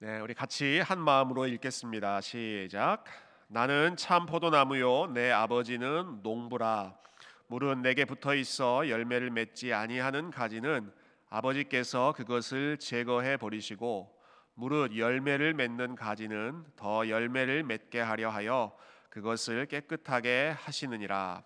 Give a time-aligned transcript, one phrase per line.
[0.00, 2.20] 네, 우리 같이 한 마음으로 읽겠습니다.
[2.20, 3.02] 시작.
[3.48, 6.94] 나는 참 포도나무요 내 아버지는 농부라.
[7.48, 10.92] 물은 내게 붙어 있어 열매를 맺지 아니하는 가지는
[11.30, 14.16] 아버지께서 그것을 제거해 버리시고
[14.54, 18.76] 무릇 열매를 맺는 가지는 더 열매를 맺게 하려 하여
[19.10, 21.42] 그것을 깨끗하게 하시느니라.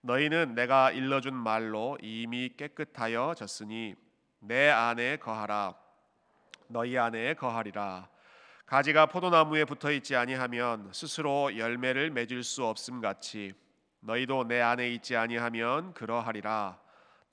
[0.00, 3.94] 너희는 내가 일러준 말로 이미 깨끗하여 졌으니
[4.38, 5.89] 내 안에 거하라.
[6.70, 8.08] 너희 안에 거하리라.
[8.64, 13.52] 가지가 포도나무에 붙어 있지 아니하면 스스로 열매를 맺을 수 없음 같이
[14.00, 16.78] 너희도 내 안에 있지 아니하면 그러하리라.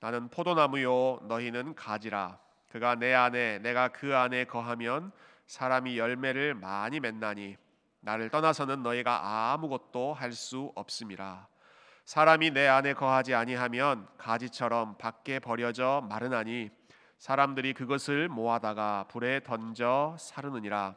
[0.00, 2.38] 나는 포도나무요 너희는 가지라.
[2.68, 5.12] 그가 내 안에 내가 그 안에 거하면
[5.46, 7.56] 사람이 열매를 많이 맺나니
[8.00, 11.46] 나를 떠나서는 너희가 아무것도 할 수 없음이라.
[12.04, 16.70] 사람이 내 안에 거하지 아니하면 가지처럼 밖에 버려져 마르나니
[17.18, 20.96] 사람들이 그것을 모아다가 불에 던져 사르느니라.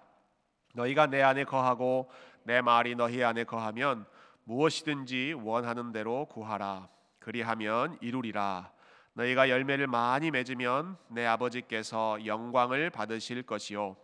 [0.75, 2.09] 너희가 내 안에 거하고
[2.43, 4.05] 내 말이 너희 안에 거하면
[4.43, 6.87] 무엇이든지 원하는 대로 구하라.
[7.19, 8.71] 그리하면 이루리라.
[9.13, 13.97] 너희가 열매를 많이 맺으면 내 아버지께서 영광을 받으실 것이요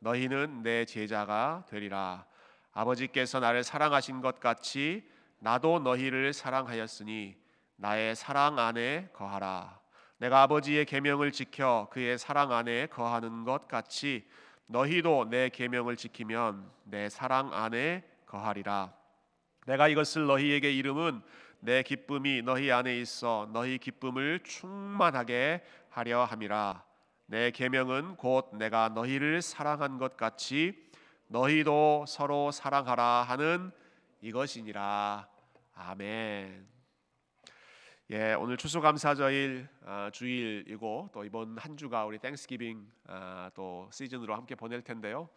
[0.00, 2.26] 너희는 내 제자가 되리라.
[2.72, 5.08] 아버지께서 나를 사랑하신 것 같이
[5.38, 7.36] 나도 너희를 사랑하였으니
[7.76, 9.79] 나의 사랑 안에 거하라.
[10.20, 14.28] 내가 아버지의 계명을 지켜 그의 사랑 안에 거하는 것 같이
[14.66, 18.92] 너희도 내 계명을 지키면 내 사랑 안에 거하리라.
[19.64, 21.22] 내가 이것을 너희에게 이름은
[21.60, 26.84] 내 기쁨이 너희 안에 있어 너희 기쁨을 충만하게 하려 함이라.
[27.24, 30.74] 내 계명은 곧 내가 너희를 사랑한 것 같이
[31.28, 33.72] 너희도 서로 사랑하라 하는
[34.20, 35.26] 이것이니라.
[35.76, 36.79] 아멘.
[38.12, 44.56] 예, 오늘 추수감사절 어, 주일이고 또 이번 한 주가 우리 Thanksgiving 어, 또 시즌으로 함께
[44.56, 45.28] 보낼 텐데요.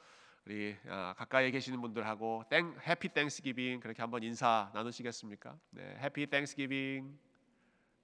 [0.44, 5.56] 우리 어, 가까이에 계시는 분들하고 Thank Happy Thanksgiving 그렇게 한번 인사 나누시겠습니까?
[5.70, 7.16] 네, Happy Thanksgiving,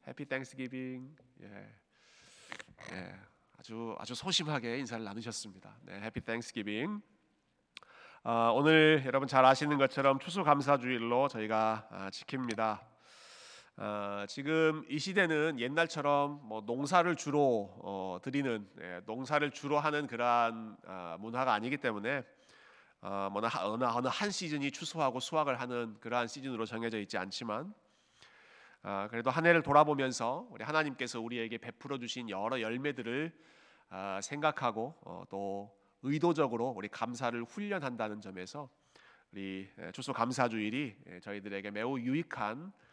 [0.07, 1.15] Happy Thanksgiving.
[1.41, 1.75] 예,
[2.91, 3.15] 예,
[3.57, 5.77] 아주 아주 소심하게 인사를 나누셨습니다.
[5.81, 7.01] 네, Happy Thanksgiving.
[8.23, 12.88] 어, 오늘 여러분 잘 아시는 것처럼 추수감사주일로 저희가 아, 지킵니다.
[13.81, 20.75] 어, 지금 이 시대는 옛날처럼 뭐 농사를 주로 어, 드리는 예, 농사를 주로 하는 그러한
[20.85, 22.25] 어, 문화가 아니기 때문에
[22.99, 27.73] 어, 뭐 어느 어느 한 시즌이 추수하고 수확을 하는 그러한 시즌으로 정해져 있지 않지만
[28.83, 33.31] 어, 그래도 한 해를 돌아보면서 우리 하나님께서 우리에게 베풀어 주신 여러 열매들을
[33.91, 38.69] 어, 생각하고 어, 또 의도적으로 우리 감사를 훈련한다는 점에서
[39.31, 42.88] 우리 예, 추수 감사주일이 예, 저희들에게 매우 유익한 어,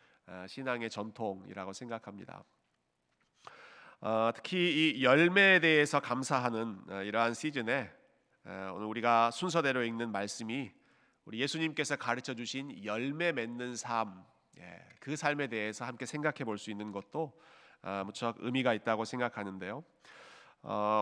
[0.49, 2.45] 신앙의 전통이라고 생각합니다.
[4.01, 7.91] 어, 특히 이 열매에 대해서 감사하는 어, 이러한 시즌에
[8.45, 10.71] 오늘 우리가 순서대로 읽는 말씀이
[11.25, 14.25] 우리 예수님께서 가르쳐 주신 열매 맺는 삶,
[14.59, 17.33] 예, 그 삶에 대해서 함께 생각해 볼 수 있는 것도
[18.05, 19.83] 무척 의미가 있다고 생각하는데요.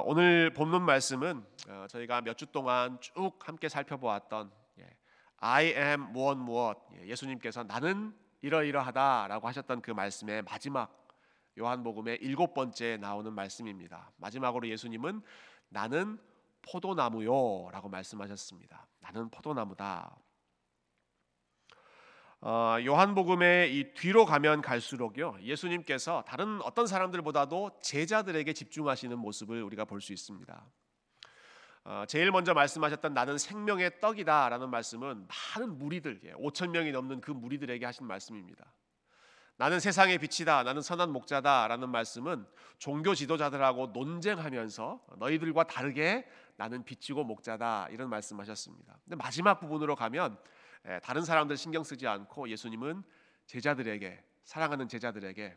[0.07, 1.45] 오늘 본문 말씀은
[1.89, 4.97] 저희가 몇 주 동안 쭉 함께 살펴보았던 예,
[5.37, 11.09] I am 무엇 무엇 예, 예수님께서 나는 이러이러하다라고 하셨던 그 말씀의 마지막
[11.59, 14.11] 요한복음의 일곱 번째 나오는 말씀입니다.
[14.19, 15.23] 마지막으로 예수님은
[15.71, 16.19] 나는
[16.63, 18.87] 포도나무요라고 말씀하셨습니다.
[19.01, 20.15] 나는 포도나무다.
[22.41, 30.03] 어, 요한복음의 이 뒤로 가면 갈수록요 예수님께서 다른 어떤 사람들보다도 제자들에게 집중하시는 모습을 우리가 볼
[30.03, 30.67] 수 있습니다.
[31.85, 37.85] 어, 제일 먼저 말씀하셨던 나는 생명의 떡이다라는 말씀은 많은 무리들 5천 명이 넘는 그 무리들에게
[37.85, 38.65] 하신 말씀입니다.
[39.57, 40.63] 나는 세상의 빛이다.
[40.63, 42.47] 나는 선한 목자다라는 말씀은
[42.79, 48.99] 종교 지도자들하고 논쟁하면서 너희들과 다르게 나는 빛이고 목자다 이런 말씀하셨습니다.
[49.05, 50.39] 근데 마지막 부분으로 가면
[51.03, 53.05] 다른 사람들 신경 쓰지 않고 예수님은
[53.47, 55.57] 제자들에게 사랑하는 제자들에게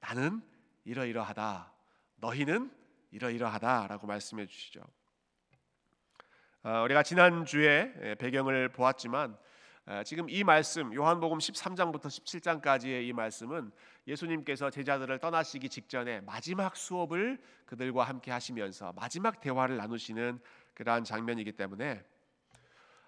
[0.00, 0.42] 나는
[0.84, 1.72] 이러이러하다.
[2.16, 2.70] 너희는
[3.10, 4.82] 이러이러하다라고 말씀해 주시죠.
[6.64, 9.36] 어, 우리가 지난 주에 예, 배경을 보았지만
[9.86, 13.72] 어, 지금 이 말씀 요한복음 13장부터 17장까지의 이 말씀은
[14.06, 20.38] 예수님께서 제자들을 떠나시기 직전에 마지막 수업을 그들과 함께 하시면서 마지막 대화를 나누시는
[20.74, 22.04] 그러한 장면이기 때문에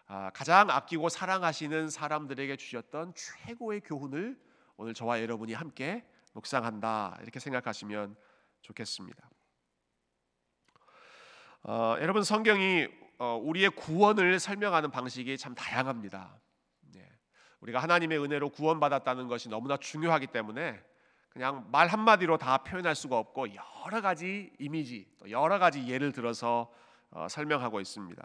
[0.09, 4.37] 아, 가장 아끼고 사랑하시는 사람들에게 주셨던 최고의 교훈을
[4.77, 8.17] 오늘 저와 여러분이 함께 묵상한다 이렇게 생각하시면
[8.63, 9.31] 좋겠습니다.
[11.63, 16.41] 어, 여러분 성경이 어, 우리의 구원을 설명하는 방식이 참 다양합니다.
[16.93, 17.09] 네.
[17.61, 20.83] 우리가 하나님의 은혜로 구원받았다는 것이 너무나 중요하기 때문에
[21.31, 26.73] 그냥 말 한마디로 다 표현할 수가 없고 여러 가지 이미지, 여러 가지 예를 들어서
[27.11, 28.23] 어, 설명하고 있습니다.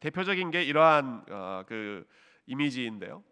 [0.00, 2.06] 대표적인 게 이러한 어, 그
[2.46, 3.22] 이미지인데요.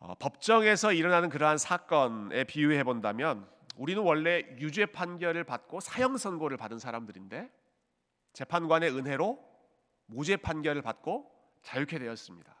[0.00, 6.78] 어, 법정에서 일어나는 그러한 사건에 비유해 본다면 우리는 원래 유죄 판결을 받고 사형 선고를 받은
[6.78, 7.50] 사람들인데
[8.32, 9.38] 재판관의 은혜로
[10.06, 11.30] 무죄 판결을 받고
[11.62, 12.54] 자유케 되었습니다.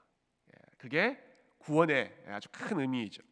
[0.48, 1.18] 예, 그게
[1.58, 3.22] 구원의 아주 큰 의미이죠.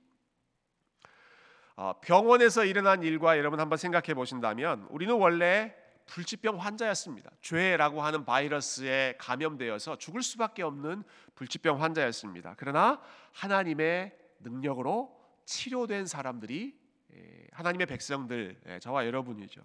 [1.76, 5.74] 어, 병원에서 일어난 일과 여러분 한번 생각해 보신다면 우리는 원래
[6.06, 7.30] 불치병 환자였습니다.
[7.40, 12.54] 죄라고 하는 바이러스에 감염되어서 죽을 수밖에 없는 불치병 환자였습니다.
[12.56, 13.00] 그러나
[13.32, 16.76] 하나님의 능력으로 치료된 사람들이
[17.14, 19.62] 예, 하나님의 백성들 예, 저와 여러분이죠.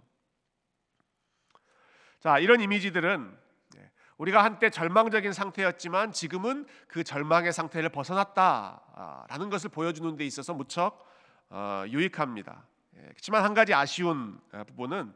[2.24, 3.38] 자 이런 이미지들은
[3.76, 11.06] 예, 우리가 한때 절망적인 상태였지만 지금은 그 절망의 상태를 벗어났다라는 것을 보여주는 데 있어서 무척
[11.50, 12.66] 어, 유익합니다.
[12.94, 15.14] 그렇지만 한 가지 아쉬운 어, 부분은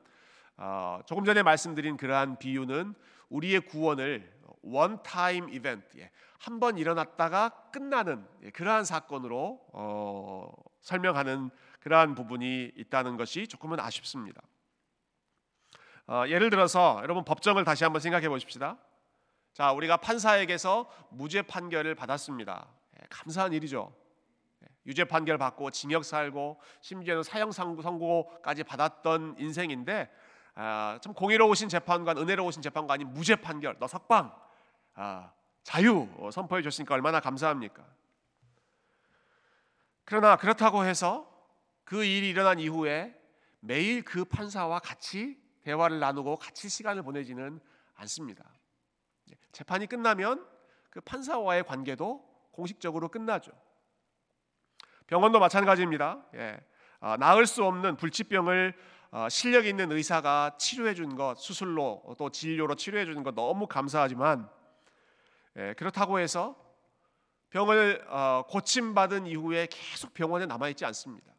[0.58, 2.94] 어, 조금 전에 말씀드린 그러한 비유는
[3.30, 4.30] 우리의 구원을
[4.64, 5.98] 원 타임 이벤트
[6.40, 10.52] 한 번 일어났다가 끝나는 그러한 사건으로 어,
[10.82, 14.42] 설명하는 그러한 부분이 있다는 것이 조금은 아쉽습니다.
[16.08, 18.78] 어, 예를 들어서 여러분 법정을 다시 한번 생각해 보십시다.
[19.54, 22.68] 자, 우리가 판사에게서 무죄 판결을 받았습니다.
[23.00, 23.94] 예, 감사한 일이죠.
[24.64, 30.10] 예, 유죄 판결 받고 징역 살고 심지어는 사형 선고까지 받았던 인생인데
[30.56, 34.34] 아, 참 공의로우신 재판관, 은혜로우신 재판관이 무죄 판결, 너 석방,
[34.96, 35.32] 아,
[35.64, 37.84] 자유 선포해 줬으니까 얼마나 감사합니까?
[40.06, 41.30] 그러나 그렇다고 해서
[41.84, 43.14] 그 일이 일어난 이후에
[43.60, 45.38] 매일 그 판사와 같이
[45.68, 47.60] 대화를 나누고 같이 시간을 보내지는
[47.96, 48.50] 않습니다.
[49.30, 50.48] 예, 재판이 끝나면
[50.90, 53.52] 그 판사와의 관계도 공식적으로 끝나죠.
[55.08, 56.26] 병원도 마찬가지입니다.
[56.36, 56.58] 예.
[57.02, 58.74] 아, 나을 수 없는 불치병을
[59.12, 64.50] 어, 실력 있는 의사가 치료해 준 것, 수술로 또 진료로 치료해 주는 것 너무 감사하지만
[65.58, 66.56] 예, 그렇다고 해서
[67.50, 71.34] 병을 어, 고침 받은 이후에 계속 병원에 남아 있지 않습니다.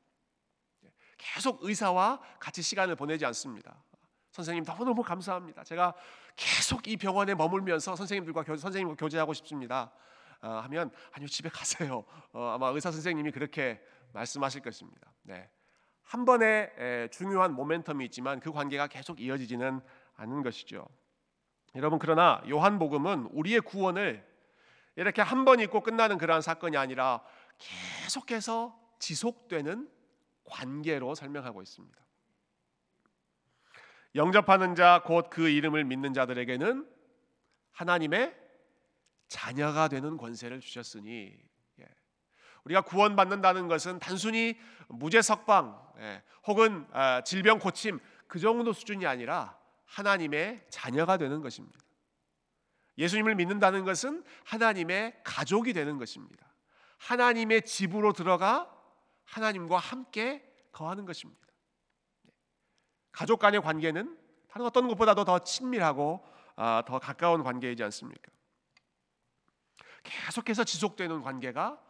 [0.85, 3.88] 예, 계속 의사와 같이 시간을 보내지 않습니다.
[4.39, 5.65] 선생님 너무너무 감사합니다.
[5.65, 5.95] 제가
[6.37, 9.91] 계속 이 병원에 머물면서 선생님들과 교, 선생님과 교제하고 싶습니다.
[10.41, 12.05] 어, 하면 아니요 집에 가세요.
[12.33, 13.81] 어, 아마 의사 선생님이 그렇게
[14.13, 15.13] 말씀하실 것입니다.
[15.23, 15.51] 네.
[16.05, 19.81] 한 번의 중요한 모멘텀이 있지만 그 관계가 계속 이어지지는
[20.17, 20.87] 않는 것이죠.
[21.75, 24.27] 여러분 그러나 요한복음은 우리의 구원을
[24.97, 27.23] 이렇게 한 번 있고 끝나는 그러한 사건이 아니라
[27.59, 29.91] 계속해서 지속되는
[30.45, 32.08] 관계로 설명하고 있습니다.
[34.15, 36.89] 영접하는 자 곧 그 이름을 믿는 자들에게는
[37.73, 38.35] 하나님의
[39.29, 41.49] 자녀가 되는 권세를 주셨으니
[42.65, 44.59] 우리가 구원받는다는 것은 단순히
[44.89, 51.79] 무죄 석방 예, 혹은 아, 질병 고침 그 정도 수준이 아니라 하나님의 자녀가 되는 것입니다.
[52.99, 56.47] 예수님을 믿는다는 것은 하나님의 가족이 되는 것입니다.
[56.99, 58.71] 하나님의 집으로 들어가
[59.25, 61.48] 하나님과 함께 거하는 것입니다.
[63.13, 64.17] 가족 간의 관계는
[64.49, 66.25] 다른 어떤 것보다도 더 친밀하고
[66.57, 68.33] 아, 더 가까운 관계이지 않습니까?
[70.03, 71.81] 계속해서 지속되는 관계가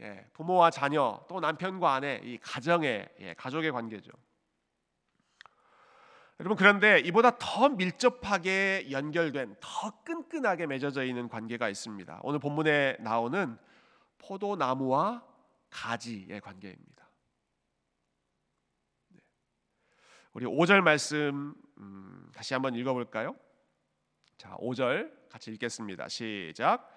[0.00, 4.10] 예, 부모와 자녀 또 남편과 아내 이 가정의 예, 가족의 관계죠.
[6.38, 12.20] 여러분 그런데 이보다 더 밀접하게 연결된 더 끈끈하게 맺어져 있는 관계가 있습니다.
[12.22, 13.56] 오늘 본문에 나오는
[14.18, 15.24] 포도나무와
[15.70, 17.08] 가지의 관계입니다.
[19.08, 19.20] 네.
[20.36, 23.34] 우리 5절 말씀 음, 다시 한번 읽어볼까요?
[24.36, 26.08] 자, 5절 같이 읽겠습니다.
[26.10, 26.94] 시작.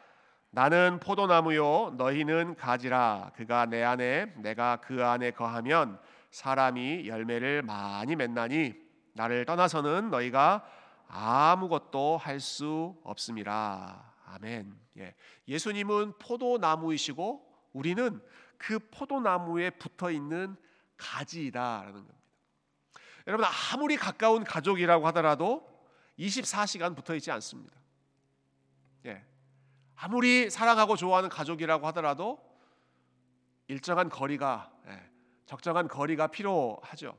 [0.49, 8.73] 나는 포도나무요 너희는 가지라 그가 내 안에 내가 그 안에 거하면 사람이 열매를 많이 맺나니
[9.13, 10.65] 나를 떠나서는 너희가
[11.07, 14.77] 아무것도 할 수 없음이라 아멘.
[14.97, 15.15] 예.
[15.47, 18.21] 예수님은 포도나무이시고 우리는
[18.57, 20.57] 그 포도나무에 붙어 있는
[20.97, 22.18] 가지이다라는 겁니다.
[23.29, 25.63] 여러분 아무리 가까운 가족이라고 하더라도
[26.17, 27.77] 24시간 붙어 있지 않습니다.
[29.05, 29.23] 예.
[29.95, 32.39] 아무리 사랑하고 좋아하는 가족이라고 하더라도
[33.67, 35.09] 일정한 거리가 예,
[35.45, 37.15] 적정한 거리가 필요하죠.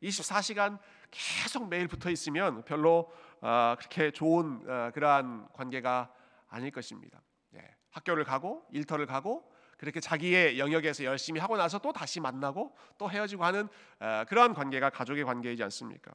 [0.00, 0.78] 24시간 예,
[1.10, 6.14] 계속 매일 붙어 있으면 별로 어, 그렇게 좋은 어, 그러한 관계가
[6.50, 7.20] 아닐 것입니다.
[7.56, 13.10] 예, 학교를 가고 일터를 가고 그렇게 자기의 영역에서 열심히 하고 나서 또 다시 만나고 또
[13.10, 13.68] 헤어지고 하는
[14.00, 16.12] 어, 그러한 관계가 가족의 관계이지 않습니까?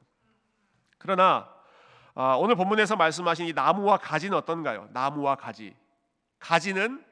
[0.98, 1.52] 그러나
[2.38, 4.88] 오늘 본문에서 말씀하신 이 나무와 가지는 어떤가요?
[4.92, 5.74] 나무와 가지
[6.38, 7.04] 가지는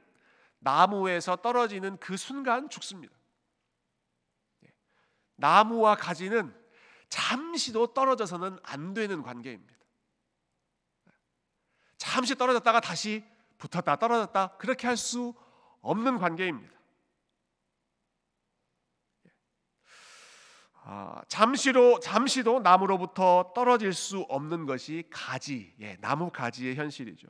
[0.61, 3.13] 나무에서 떨어지는 그 순간 죽습니다.
[4.65, 4.69] 예.
[5.35, 6.55] 나무와 가지는
[7.09, 9.75] 잠시도 떨어져서는 안 되는 관계입니다.
[11.97, 13.25] 잠시 떨어졌다가 다시
[13.59, 15.35] 붙었다 떨어졌다 그렇게 할 수
[15.83, 16.73] 없는 관계입니다.
[20.85, 27.29] 아, 잠시로 잠시도 나무로부터 떨어질 수 없는 것이 가지, 예, 나무 가지의 현실이죠.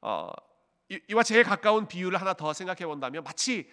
[0.00, 0.30] 어,
[0.88, 3.68] 이, 이와 제일 가까운 비유를 하나 더 생각해 본다면 마치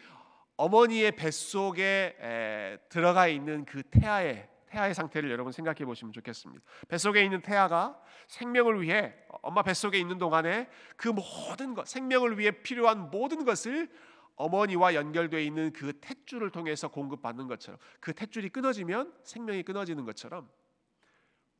[0.57, 6.63] 어머니의 뱃속에 에, 들어가 있는 그 태아의 태아의 상태를 여러분 생각해 보시면 좋겠습니다.
[6.87, 13.11] 뱃속에 있는 태아가 생명을 위해 엄마 뱃속에 있는 동안에 그 모든 것, 생명을 위해 필요한
[13.11, 13.91] 모든 것을
[14.37, 20.49] 어머니와 연결되어 있는 그 탯줄을 통해서 공급받는 것처럼 그 탯줄이 끊어지면 생명이 끊어지는 것처럼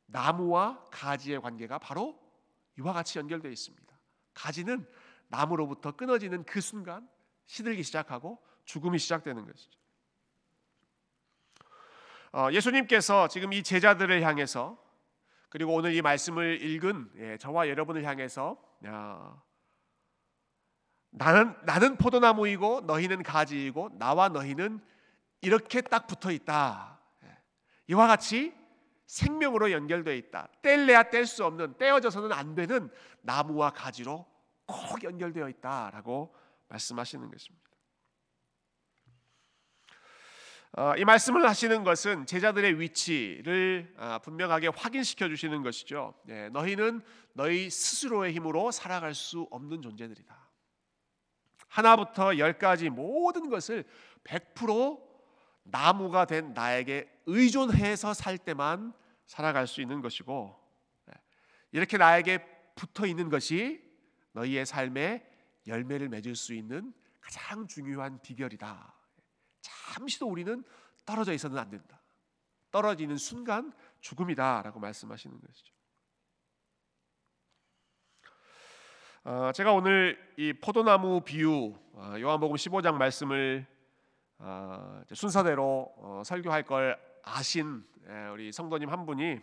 [0.06, 2.18] 나무와 가지의 관계가 바로
[2.78, 3.98] 이와 같이 연결되어 있습니다.
[4.32, 4.86] 가지는
[5.28, 7.06] 나무로부터 끊어지는 그 순간
[7.44, 9.81] 시들기 시작하고 죽음이 시작되는 것이죠.
[12.32, 14.78] 어, 예수님께서 지금 이 제자들을 향해서
[15.50, 19.42] 그리고 오늘 이 말씀을 읽은 예, 저와 여러분을 향해서 야,
[21.10, 24.80] 나는 나는 포도나무이고 너희는 가지이고 나와 너희는
[25.42, 26.98] 이렇게 딱 붙어 있다.
[27.24, 27.36] 예.
[27.88, 28.54] 이와 같이
[29.06, 30.48] 생명으로 연결되어 있다.
[30.62, 32.88] 뗄래야 뗄 수 없는 떼어져서는 안 되는
[33.20, 34.24] 나무와 가지로
[34.64, 36.34] 꼭 연결되어 있다라고
[36.68, 37.62] 말씀하시는 것입니다.
[39.84, 40.61] 어,
[40.96, 46.14] 이 말씀을 하시는 것은 제자들의 위치를 어, 분명하게 확인시켜 주시는 것이죠.
[46.30, 47.02] 예, 너희는
[47.34, 50.34] 너희 스스로의 힘으로 살아갈 수 없는 존재들이다.
[51.68, 53.84] 하나부터 열까지 모든 것을
[54.24, 54.98] 100%
[55.64, 58.94] 나무가 된 나에게 의존해서 살 때만
[59.26, 60.58] 살아갈 수 있는 것이고
[61.10, 61.20] 예,
[61.72, 63.82] 이렇게 나에게 붙어 있는 것이
[64.32, 65.22] 너희의 삶에
[65.66, 69.01] 열매를 맺을 수 있는 가장 중요한 비결이다.
[69.92, 70.64] 잠시도 우리는
[71.04, 72.00] 떨어져 있어는 안 된다.
[72.70, 75.74] 떨어지는 순간 죽음이다라고 말씀하시는 것이죠.
[79.24, 83.66] 어, 제가 오늘 이 포도나무 비유 어, 요한복음 15장 말씀을
[84.38, 89.40] 어, 순서대로 어, 설교할 걸 아신 예, 우리 성도님 한 분이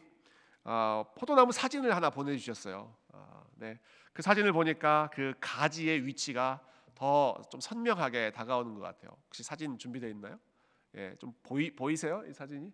[0.66, 2.94] 어, 포도나무 사진을 하나 보내주셨어요.
[3.14, 3.80] 어, 네,
[4.12, 6.60] 그 사진을 보니까 그 가지의 위치가
[7.00, 9.12] 더 좀 선명하게 다가오는 것 같아요.
[9.26, 10.38] 혹시 사진 준비되어 있나요?
[10.96, 12.72] 예, 좀 보이 보이세요 이 사진이?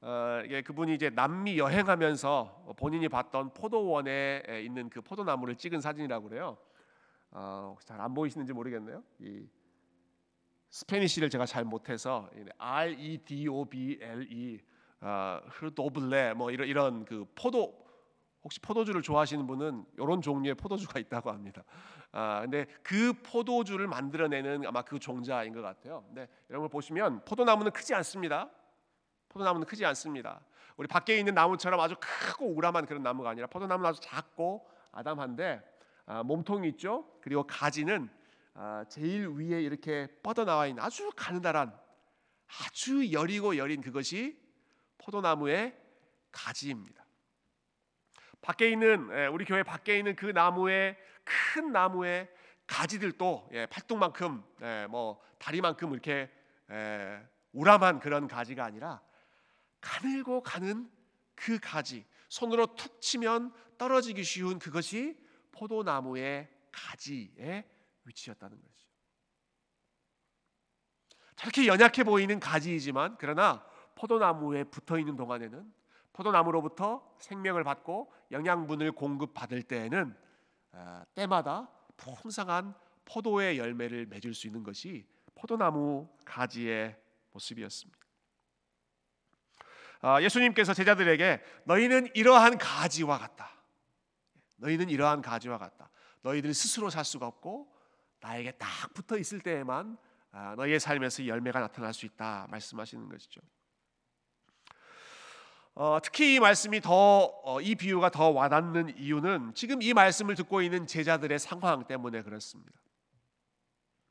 [0.00, 6.58] 어, 예, 그분이 이제 남미 여행하면서 본인이 봤던 포도원에 있는 그 포도나무를 찍은 사진이라고 그래요.
[7.30, 9.02] 어, 잘 안 보이시는지 모르겠네요.
[9.20, 9.46] 이
[10.70, 14.58] Spanish를 제가 잘 못해서 R E D O B L E
[15.00, 17.84] 어, redoble 뭐 이런 이런 그 포도
[18.42, 21.62] 혹시 포도주를 좋아하시는 분은 이런 종류의 포도주가 있다고 합니다.
[22.16, 26.04] 아, 근데 그 포도주를 만들어내는 아마 그 종자인 것 같아요.
[26.06, 28.48] 근데 여러분 보시면 포도나무는 크지 않습니다.
[29.28, 30.40] 포도나무는 크지 않습니다.
[30.76, 35.60] 우리 밖에 있는 나무처럼 아주 크고 우람한 그런 나무가 아니라 포도나무는 아주 작고 아담한데
[36.06, 37.04] 아, 몸통이 있죠.
[37.20, 38.08] 그리고 가지는
[38.54, 41.76] 아, 제일 위에 이렇게 뻗어 나와 있는 아주 가느다란
[42.46, 44.38] 아주 여리고 여린 그것이
[44.98, 45.76] 포도나무의
[46.30, 47.04] 가지입니다.
[48.40, 52.28] 밖에 있는 예, 우리 교회 밖에 있는 그 나무의 큰 나무의
[52.66, 56.30] 가지들도 예, 팔뚝만큼 예, 뭐 다리만큼 이렇게
[57.52, 59.02] 우람한 그런 가지가 아니라
[59.80, 60.90] 가늘고 가는
[61.34, 65.18] 그 가지 손으로 툭 치면 떨어지기 쉬운 그것이
[65.52, 67.64] 포도나무의 가지의
[68.04, 68.74] 위치였다는 거죠.
[71.36, 73.64] 저렇게 연약해 보이는 가지이지만 그러나
[73.94, 75.72] 포도나무에 붙어 있는 동안에는
[76.12, 80.23] 포도나무로부터 생명을 받고 영양분을 공급받을 때에는 아,
[81.14, 86.96] 때마다 풍성한 포도의 열매를 맺을 수 있는 것이 포도나무 가지의
[87.32, 88.04] 모습이었습니다.
[90.00, 93.50] 아, 예수님께서 제자들에게 너희는 이러한 가지와 같다.
[94.56, 95.90] 너희는 이러한 가지와 같다.
[96.22, 97.72] 너희들 스스로 살 수가 없고
[98.20, 99.98] 나에게 딱 붙어 있을 때에만
[100.30, 103.40] 아, 너희의 삶에서 열매가 나타날 수 있다 말씀하시는 것이죠.
[105.76, 110.86] 어, 특히 이 말씀이 더이 어, 비유가 더 와닿는 이유는 지금 이 말씀을 듣고 있는
[110.86, 112.72] 제자들의 상황 때문에 그렇습니다.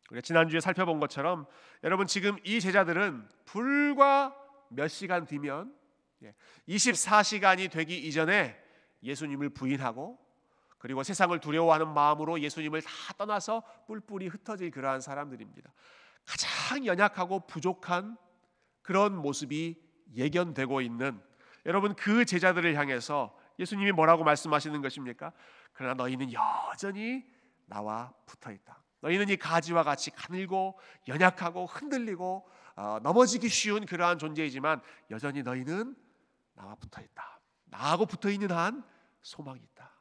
[0.09, 1.45] 우리가 지난주에 살펴본 것처럼
[1.83, 4.35] 여러분 지금 이 제자들은 불과
[4.69, 5.73] 몇 시간 뒤면
[6.67, 8.61] 24시간이 예, 되기 이전에
[9.01, 10.19] 예수님을 부인하고
[10.77, 15.71] 그리고 세상을 두려워하는 마음으로 예수님을 다 떠나서 뿔뿔이 흩어질 그러한 사람들입니다.
[16.25, 18.17] 가장 연약하고 부족한
[18.81, 19.81] 그런 모습이
[20.13, 21.21] 예견되고 있는
[21.65, 25.31] 여러분 그 제자들을 향해서 예수님이 뭐라고 말씀하시는 것입니까?
[25.73, 27.25] 그러나 너희는 여전히
[27.65, 28.83] 나와 붙어 있다.
[29.01, 35.95] 너희는 이 가지와 같이 가늘고 연약하고 흔들리고 어, 넘어지기 쉬운 그러한 존재이지만 여전히 너희는
[36.55, 37.41] 나와 붙어 있다.
[37.65, 38.83] 나하고 붙어 있는 한
[39.21, 39.91] 소망이 있다.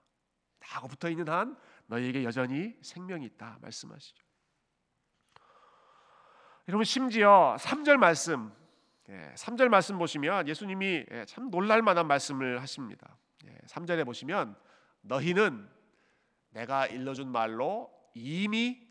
[0.60, 4.24] 나하고 붙어 있는 한 너희에게 여전히 생명이 있다 말씀하시죠.
[6.68, 8.52] 여러분 심지어 3절 말씀
[9.34, 13.18] 3절 예, 말씀 보시면 예수님이 예, 참 놀랄 만한 말씀을 하십니다.
[13.66, 14.56] 3절에 예, 보시면
[15.02, 15.68] 너희는
[16.50, 18.86] 내가 일러준 말로 이미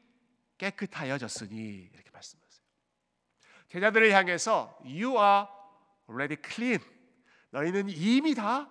[0.57, 2.65] 깨끗하여졌으니 이렇게 말씀하세요.
[3.67, 5.47] 제자들을 향해서 you are
[6.09, 6.79] already clean.
[7.49, 8.69] 너희는 이미 다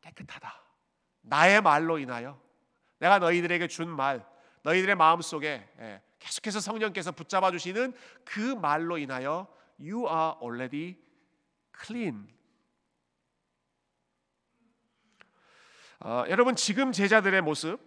[0.00, 0.62] 깨끗하다.
[1.22, 2.40] 나의 말로 인하여
[2.98, 4.24] 내가 너희들에게 준 말,
[4.62, 5.68] 너희들의 마음 속에
[6.18, 7.94] 계속해서 성령께서 붙잡아 주시는
[8.24, 9.48] 그 말로 인하여
[9.78, 10.96] you are already
[11.84, 12.28] clean.
[16.00, 17.78] 어, 여러분 지금 제자들의 모습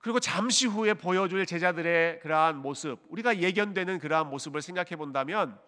[0.00, 5.58] 그리고 잠시 후에 보여줄 제자들의 그러한 모습 우리가 예견되는 그러한 모습을 생각해 본다면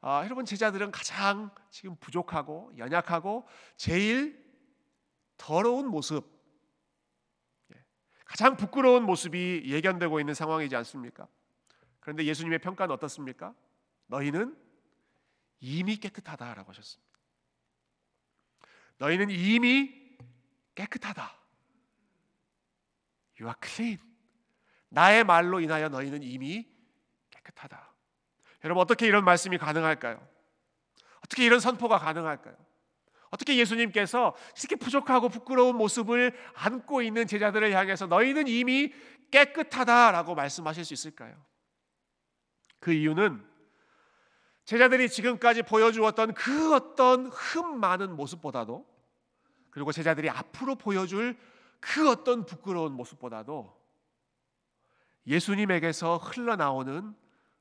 [0.00, 3.46] 어, 여러분 제자들은 가장 지금 부족하고 연약하고
[3.76, 4.44] 제일
[5.36, 6.24] 더러운 모습
[7.74, 7.84] 예,
[8.24, 11.26] 가장 부끄러운 모습이 예견되고 있는 상황이지 않습니까?
[12.00, 13.54] 그런데 예수님의 평가는 어떻습니까?
[14.06, 14.56] 너희는
[15.60, 17.06] 이미 깨끗하다라고 하셨습니다.
[18.98, 20.16] 너희는 이미
[20.74, 21.22] 깨끗하다.
[23.38, 23.98] You are clean.
[24.88, 26.66] 나의 말로 인하여 너희는 이미
[27.30, 27.94] 깨끗하다.
[28.64, 30.26] 여러분 어떻게 이런 말씀이 가능할까요?
[31.18, 32.56] 어떻게 이런 선포가 가능할까요?
[33.30, 38.92] 어떻게 예수님께서 이렇게 부족하고 부끄러운 모습을 안고 있는 제자들을 향해서 너희는 이미
[39.30, 41.34] 깨끗하다라고 말씀하실 수 있을까요?
[42.78, 43.55] 그 이유는
[44.66, 48.84] 제자들이 지금까지 보여주었던 그 어떤 흠 많은 모습보다도
[49.70, 51.38] 그리고 제자들이 앞으로 보여줄
[51.78, 53.74] 그 어떤 부끄러운 모습보다도
[55.24, 57.14] 예수님에게서 흘러나오는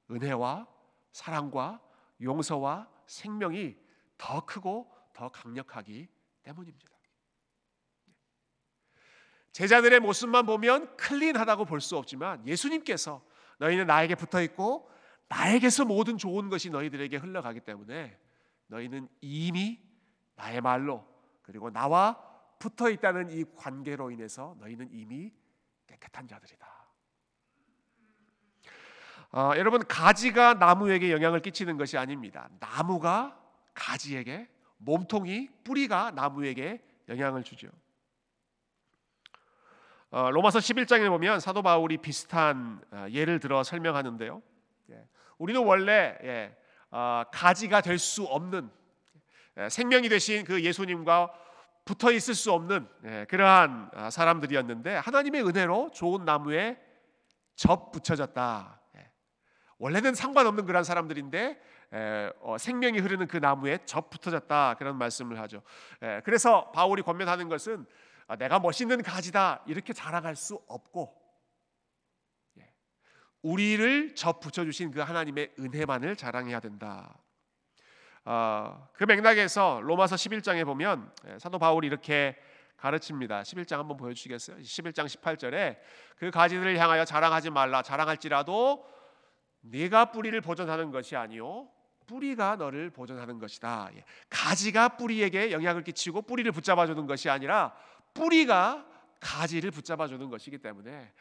[0.10, 0.68] 은혜와
[1.12, 1.80] 사랑과
[2.22, 3.76] 용서와 생명이
[4.18, 6.08] 더 크고 더 강력하기
[6.42, 6.92] 때문입니다.
[9.52, 13.24] 제자들의 모습만 보면 클린하다고 볼 수 없지만 예수님께서
[13.60, 14.90] 너희는 나에게 붙어 있고
[15.28, 18.18] 나에게서 모든 좋은 것이 너희들에게 흘러가기 때문에
[18.68, 19.80] 너희는 이미
[20.36, 21.06] 나의 말로
[21.42, 22.22] 그리고 나와
[22.60, 25.32] 붙어 있다는 이 관계로 인해서 너희는 이미
[25.88, 26.66] 깨끗한 자들이다.
[29.32, 32.50] 어, 여러분 가지가 나무에게 영향을 끼치는 것이 아닙니다.
[32.60, 33.38] 나무가
[33.74, 37.68] 가지에게 몸통이 뿌리가 나무에게 영향을 주죠.
[40.10, 44.42] 어, 로마서 11장에 보면 사도 바울이 비슷한 어, 예를 들어 설명하는데요.
[44.92, 45.08] 예.
[45.38, 46.58] 우리는 원래 예,
[46.92, 48.70] 어, 가지가 될 수 없는
[49.58, 51.34] 예, 생명이 되신 그 예수님과
[51.86, 56.78] 붙어 있을 수 없는 예, 그러한 아, 사람들이었는데 하나님의 은혜로 좋은 나무에
[57.56, 58.82] 접 붙여졌다.
[58.98, 59.12] 예.
[59.78, 61.62] 원래는 상관없는 그런 사람들인데
[61.94, 65.62] 예, 어, 생명이 흐르는 그 나무에 접 붙어졌다 그런 말씀을 하죠.
[66.02, 67.86] 예, 그래서 바울이 권면하는 것은
[68.28, 71.25] 아, 내가 멋있는 가지다 이렇게 자랑할 수 없고
[73.46, 77.16] 우리를 접 붙여주신 그 하나님의 은혜만을 자랑해야 된다.
[78.24, 82.36] 어, 그 맥락에서 로마서 11장에 보면 예, 사도 바울이 이렇게
[82.76, 83.44] 가르칩니다.
[83.44, 84.58] 11장 한번 보여주시겠어요?
[84.58, 85.78] 11장 18절에
[86.18, 87.84] 그 가지들을 향하여 자랑하지 말라.
[87.84, 88.84] 자랑할지라도
[89.62, 91.68] 네가 뿌리를 보존하는 것이 아니요
[92.08, 93.92] 뿌리가 너를 보존하는 것이다.
[93.96, 97.76] 예, 가지가 뿌리에게 영향을 끼치고 뿌리를 붙잡아 주는 것이 아니라
[98.16, 98.88] 뿌리가
[99.26, 101.12] 가지를 붙잡아 주는 것이기 때문에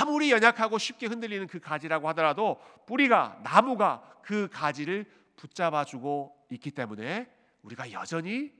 [0.00, 5.04] 아무리 연약하고 쉽게 흔들리는 그 가지라고 하더라도 뿌리가 나무가 그 가지를
[5.36, 8.52] 붙잡아 주고 있기 때문에 우리가 여전히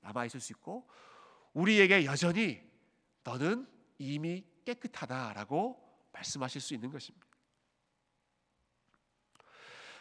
[0.00, 0.88] 남아 있을 수 있고
[1.52, 2.60] 우리에게 여전히
[3.22, 5.78] 너는 이미 깨끗하다라고
[6.12, 7.26] 말씀하실 수 있는 것입니다.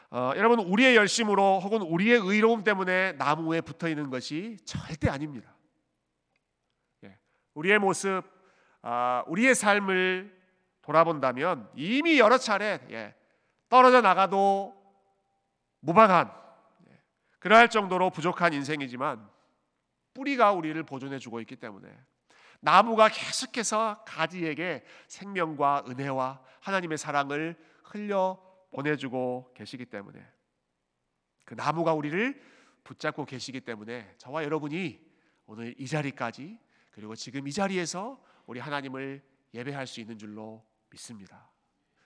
[0.09, 5.55] 어, 여러분 우리의 열심으로 혹은 우리의 의로움 때문에 나무에 붙어 있는 것이 절대 아닙니다.
[7.03, 7.19] 예,
[7.53, 8.38] 우리의 모습, 아,
[9.27, 10.39] 우리의 삶을
[10.81, 13.15] 돌아본다면 이미 여러 차례 예,
[13.69, 14.75] 떨어져 나가도
[15.81, 16.31] 무방한
[16.89, 16.99] 예,
[17.39, 19.29] 그러할 정도로 부족한 인생이지만
[20.13, 21.87] 뿌리가 우리를 보존해 주고 있기 때문에
[22.59, 30.25] 나무가 계속해서 가지에게 생명과 은혜와 하나님의 사랑을 흘려 보내주고 계시기 때문에
[31.45, 32.41] 그 나무가 우리를
[32.83, 34.99] 붙잡고 계시기 때문에 저와 여러분이
[35.45, 36.59] 오늘 이 자리까지
[36.91, 41.51] 그리고 지금 이 자리에서 우리 하나님을 예배할 수 있는 줄로 믿습니다.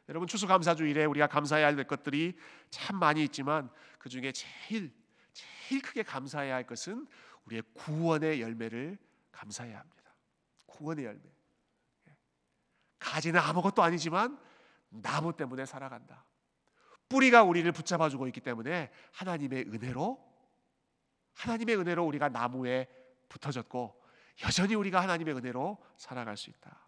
[0.09, 2.37] 여러분 추수감사주일에 우리가 감사해야 할 것들이
[2.69, 4.93] 참 많이 있지만 그 중에 제일
[5.31, 7.07] 제일 크게 감사해야 할 것은
[7.45, 8.97] 우리의 구원의 열매를
[9.31, 10.13] 감사해야 합니다.
[10.65, 11.21] 구원의 열매.
[12.99, 14.37] 가지는 아무것도 아니지만
[14.89, 16.25] 나무 때문에 살아간다.
[17.07, 20.21] 뿌리가 우리를 붙잡아 주고 있기 때문에 하나님의 은혜로
[21.35, 22.89] 하나님의 은혜로 우리가 나무에
[23.29, 24.02] 붙어졌고
[24.41, 26.79] 여전히 우리가 하나님의 은혜로 살아갈 수 있다.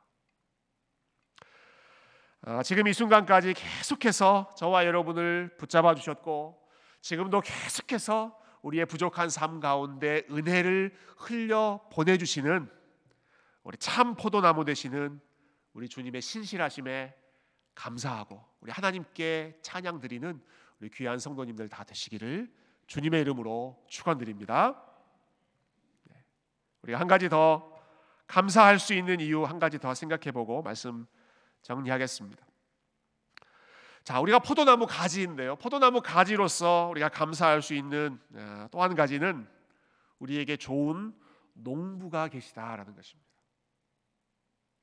[2.41, 6.61] 아, 지금 이 순간까지 계속해서 저와 여러분을 붙잡아 주셨고
[7.01, 12.69] 지금도 계속해서 우리의 부족한 삶 가운데 은혜를 흘려 보내 주시는
[13.63, 15.19] 우리 참 포도나무 되시는
[15.73, 17.15] 우리 주님의 신실하심에
[17.73, 20.41] 감사하고 우리 하나님께 찬양 드리는
[20.79, 22.51] 우리 귀한 성도님들 다 되시기를
[22.87, 24.84] 주님의 이름으로 축원드립니다.
[26.85, 26.91] 네.
[26.91, 27.71] 우리가 한 가지 더
[28.27, 31.07] 감사할 수 있는 이유 한 가지 더 생각해 보고 말씀
[31.63, 32.45] 정리하겠습니다.
[34.03, 35.55] 자, 우리가 포도나무 가지인데요.
[35.55, 39.47] 포도나무 가지로서 우리가 감사할 수 있는 아, 또한 가지는
[40.19, 41.13] 우리에게 좋은
[41.53, 43.25] 농부가 계시다라는 것입니다.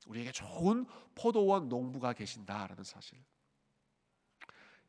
[0.07, 0.85] 우리에게 좋은
[1.15, 3.17] 포도원 농부가 계신다라는 사실.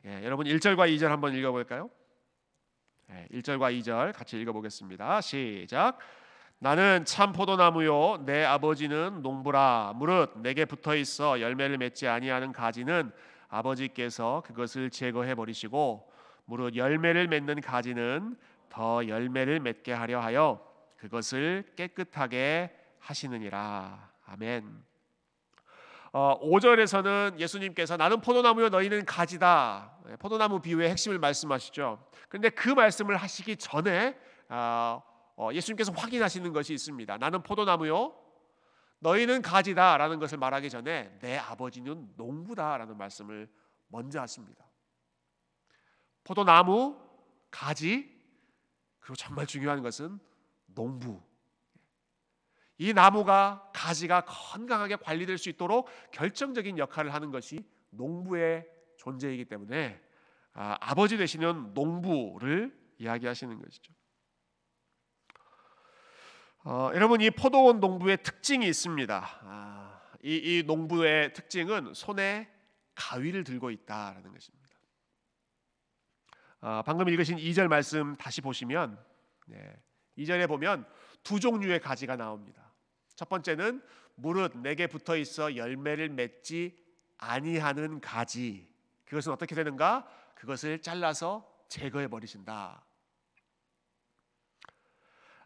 [0.05, 1.89] 예, 여러분 1절과 2절 한번 읽어 볼까요?
[3.11, 5.21] 예, 1절과 2절 같이 읽어 보겠습니다.
[5.21, 5.99] 시작.
[6.59, 13.13] 나는 참 포도나무요 내 아버지는 농부라 무릇 내게 붙어 있어 열매를 맺지 아니하는 가지는
[13.49, 16.11] 아버지께서 그것을 제거해 버리시고
[16.47, 18.37] 무릇 열매를 맺는 가지는
[18.69, 20.65] 더 열매를 맺게 하려 하여
[20.97, 24.85] 그것을 깨끗하게 하시느니라 아멘.
[26.13, 29.91] 어, 5절에서는 예수님께서 나는 포도나무요 너희는 가지다.
[30.11, 31.99] 예, 포도나무 비유의 핵심을 말씀하시죠.
[32.29, 34.17] 그런데 그 말씀을 하시기 전에
[34.49, 35.14] 어, 어,
[35.53, 37.19] 예수님께서 확인하시는 것이 있습니다.
[37.19, 38.15] 나는 포도나무요
[39.01, 43.51] 너희는 가지다라는 것을 말하기 전에 내 아버지는 농부다라는 말씀을
[43.89, 44.65] 먼저 하십니다.
[46.25, 46.99] 포도나무,
[47.51, 48.11] 가지,
[48.99, 50.19] 그리고 정말 중요한 것은
[50.67, 51.21] 농부.
[52.79, 58.67] 이 나무가 가지가 건강하게 관리될 수 있도록 결정적인 역할을 하는 것이 농부의
[58.97, 60.01] 존재이기 때문에
[60.55, 63.93] 아, 버지 되시는 농부를 이야기하시는 것이죠.
[66.67, 69.41] 어, 여러분 이 포도원 농부의 특징이 있습니다.
[69.43, 72.51] 아, 이, 이 농부의 특징은 손에
[72.95, 74.65] 가위를 들고 있다라는 것입니다.
[76.63, 78.99] 아, 방금 읽으신 2절 말씀 다시 보시면
[79.47, 79.77] 네,
[80.17, 80.87] 2절에 보면
[81.23, 82.73] 두 종류의 가지가 나옵니다.
[83.15, 83.83] 첫 번째는
[84.15, 86.79] 무릇 내게 붙어 있어 열매를 맺지
[87.19, 88.67] 아니하는 가지.
[89.05, 90.09] 그것은 어떻게 되는가?
[90.35, 92.83] 그것을 잘라서 제거해 버리신다.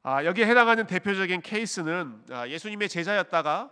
[0.02, 3.70] 아, 여기에 해당하는 대표적인 케이스는 아, 예수님의 제자였다가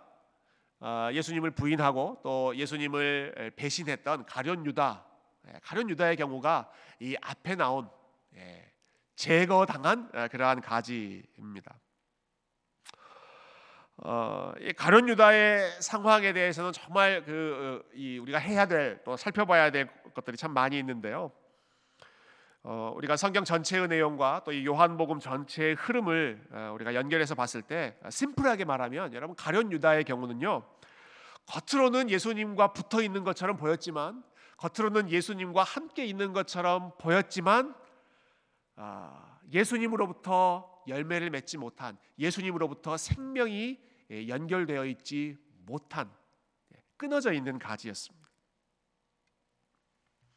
[0.81, 5.05] 아, 예수님을 부인하고 또 예수님을 배신했던 가련 유다.
[5.49, 7.89] 예, 가련 유다의 경우가 이 앞에 나온
[8.35, 8.71] 예,
[9.15, 11.79] 제거당한 아, 그러한 가지입니다.
[13.99, 19.71] 어, 이 가룟 유다의 상황에 대해서는 정말 그 어, 이, 우리가 해야 될 또 살펴봐야
[19.71, 21.33] 될 것들이 참 많이 있는데요.
[22.69, 27.97] 어, 우리가 성경 전체의 내용과 또 이 요한복음 전체의 흐름을 어, 우리가 연결해서 봤을 때
[28.11, 30.67] 심플하게 말하면 여러분 가룟 유다의 경우는요.
[31.47, 34.25] 겉으로는 예수님과 붙어 있는 것처럼 보였지만
[34.57, 37.73] 겉으로는 예수님과 함께 있는 것처럼 보였지만
[38.75, 43.79] 아, 예수님으로부터 열매를 맺지 못한 예수님으로부터 생명이
[44.11, 46.11] 예, 연결되어 있지 못한
[46.75, 48.27] 예, 끊어져 있는 가지였습니다.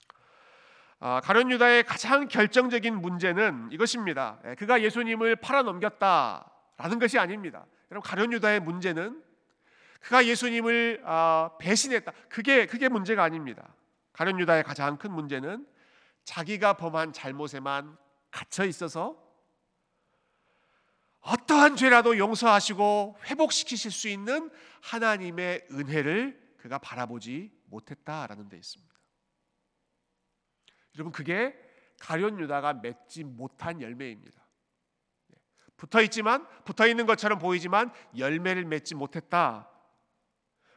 [0.10, 4.40] 아, 가룟 유다의 가장 결정적인 문제는 이것입니다.
[4.46, 7.66] 예, 그가 예수님을 팔아넘겼다라는 것이 아닙니다.
[7.92, 9.24] 여러분 가룟 유다의 문제는
[10.02, 12.12] 그가 예수님을 아, 배신했다.
[12.28, 13.74] 그게 그게 문제가 아닙니다.
[14.14, 15.66] 가룟 유다의 가장 큰 문제는
[16.26, 17.98] 자기가 범한 잘못에만
[18.30, 19.18] 갇혀 있어서
[21.22, 24.50] 어떠한 죄라도 용서하시고 회복시키실 수 있는
[24.82, 28.89] 하나님의 은혜를 그가 바라보지 못했다라는 데 있습니다.
[31.00, 31.58] 여러분 그게
[31.98, 34.46] 가련 유다가 맺지 못한 열매입니다.
[35.28, 35.38] 네.
[35.78, 39.70] 붙어 있지만 붙어 있는 것처럼 보이지만 열매를 맺지 못했다.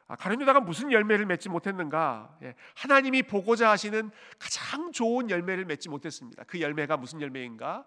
[0.07, 2.39] 아, 가련 유다가 무슨 열매를 맺지 못했는가?
[2.43, 6.45] 예, 하나님이 보고자 하시는 가장 좋은 열매를 맺지 못했습니다.
[6.45, 7.85] 그 열매가 무슨 열매인가?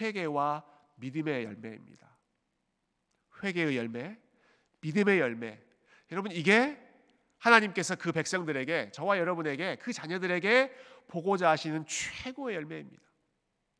[0.00, 0.64] 회개와
[0.96, 2.16] 믿음의 열매입니다.
[3.42, 4.18] 회개의 열매,
[4.80, 5.60] 믿음의 열매.
[6.12, 6.80] 여러분 이게
[7.38, 10.72] 하나님께서 그 백성들에게 저와 여러분에게 그 자녀들에게
[11.08, 13.02] 보고자 하시는 최고의 열매입니다.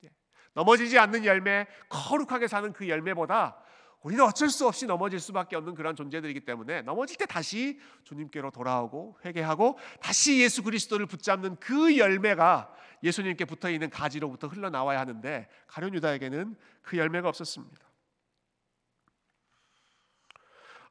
[0.05, 0.11] 예.
[0.55, 3.65] 넘어지지 않는 열매, 거룩하게 사는 그 열매보다
[4.05, 9.19] 우리는 어쩔 수 없이 넘어질 수밖에 없는 그런 존재들이기 때문에 넘어질 때 다시 주님께로 돌아오고
[9.25, 12.71] 회개하고 다시 예수 그리스도를 붙잡는 그 열매가
[13.03, 17.81] 예수님께 붙어 있는 가지로부터 흘러나와야 하는데 가룟 유다에게는 그 열매가 없었습니다.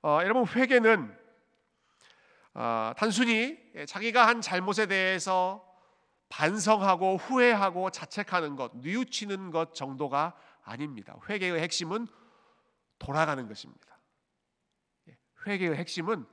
[0.02, 1.16] 어, 여러분 회개는
[2.56, 5.64] 어, 단순히 자기가 한 잘못에 대해서
[6.34, 11.16] 반성하고 후회하고 자책하는 것, 뉘우치는 것 정도가 아닙니다.
[11.30, 12.08] 회개의 핵심은
[12.98, 14.00] 돌아가는 것입니다.
[15.10, 16.26] 예, 회개의 핵심은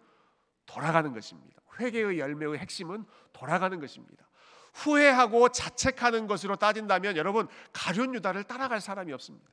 [0.64, 1.60] 돌아가는 것입니다.
[1.78, 4.26] 회개의 열매의 핵심은 돌아가는 것입니다.
[4.72, 9.50] 후회하고 자책하는 것으로 따진다면 여러분 가룟 유다를 따라갈 사람이 없습니다.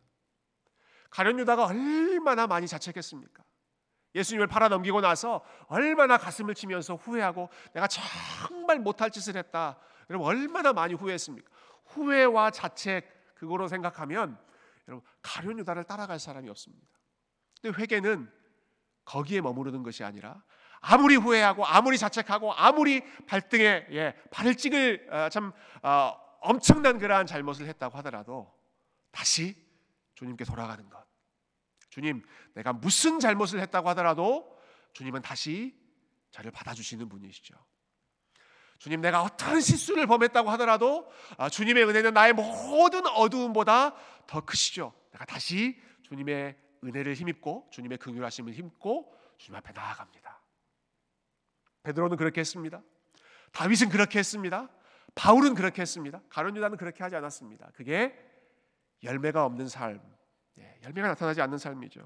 [1.09, 3.43] 가룟 유다가 얼마나 많이 자책했습니까?
[4.15, 9.77] 예수님을 팔아 넘기고 나서 얼마나 가슴을 치면서 후회하고 내가 정말 못할 짓을 했다.
[10.09, 11.49] 여러분 얼마나 많이 후회했습니까?
[11.85, 14.37] 후회와 자책 그거로 생각하면
[14.87, 16.87] 여러분 가룟 유다를 따라갈 사람이 없습니다.
[17.61, 18.31] 근데 회개는
[19.05, 20.43] 거기에 머무르는 것이 아니라
[20.79, 27.67] 아무리 후회하고 아무리 자책하고 아무리 발등에 예, 발을 찍을 어, 참 어, 엄청난 그러한 잘못을
[27.67, 28.53] 했다고 하더라도
[29.11, 29.55] 다시
[30.15, 31.05] 주님께 돌아가는 것.
[31.89, 34.55] 주님, 내가 무슨 잘못을 했다고 하더라도
[34.93, 35.75] 주님은 다시
[36.31, 37.55] 저를 받아주시는 분이시죠.
[38.77, 43.95] 주님, 내가 어떤 실수를 범했다고 하더라도 아, 주님의 은혜는 나의 모든 어두움보다
[44.27, 44.93] 더 크시죠.
[45.11, 50.41] 내가 다시 주님의 은혜를 힘입고 주님의 긍휼하심을 힘고 주님 앞에 나아갑니다.
[51.83, 52.81] 베드로는 그렇게 했습니다.
[53.51, 54.69] 다윗은 그렇게 했습니다.
[55.15, 56.21] 바울은 그렇게 했습니다.
[56.29, 57.71] 가룟 유다는 그렇게 하지 않았습니다.
[57.73, 58.15] 그게
[59.03, 59.99] 열매가 없는 삶,
[60.59, 62.01] 예, 열매가 나타나지 않는 삶이죠.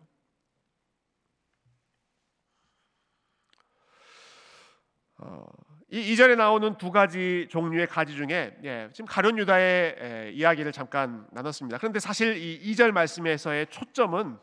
[5.18, 5.46] 어,
[5.94, 11.28] 이 이전에 나오는 두 가지 종류의 가지 중에 예, 지금 가룟 유다의 예, 이야기를 잠깐
[11.32, 11.78] 나눴습니다.
[11.80, 14.38] 그런데 사실 이 2절 말씀에서의 초점은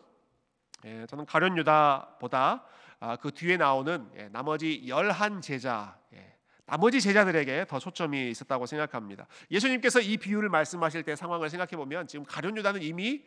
[0.85, 2.65] 예, 저는 가룟 유다보다
[3.01, 6.35] 아, 그 뒤에 나오는 예, 나머지 열한 제자 예,
[6.67, 9.27] 나머지 제자들에게 더 초점이 있었다고 생각합니다.
[9.51, 13.25] 예수님께서 이 비유를 말씀하실 때 상황을 생각해 보면 지금 가룟 유다는 이미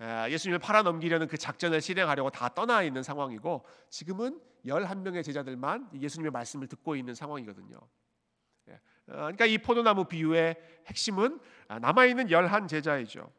[0.00, 6.68] 예수님을 팔아 넘기려는 그 작전을 실행하려고 다 떠나 있는 상황이고 지금은 11명의 제자들만 예수님의 말씀을
[6.68, 7.78] 듣고 있는 상황이거든요.
[8.68, 10.56] 예, 어, 그러니까 이 포도나무 비유의
[10.86, 13.32] 핵심은 아, 남아 있는 열한 제자이죠.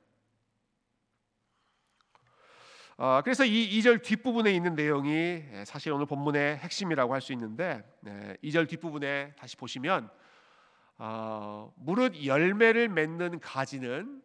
[2.97, 7.83] 어, 그래서 이 2절 뒷부분에 있는 내용이 예, 사실 오늘 본문의 핵심이라고 할 수 있는데
[8.43, 10.09] 2절 뒷부분에 다시 보시면
[10.97, 14.21] 어, 무릇 열매를 맺는 가지는